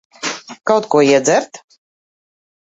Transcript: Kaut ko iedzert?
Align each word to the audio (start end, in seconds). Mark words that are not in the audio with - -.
Kaut 0.71 0.83
ko 0.93 0.97
iedzert? 1.09 1.53